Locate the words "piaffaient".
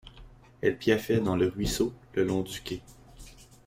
0.79-1.19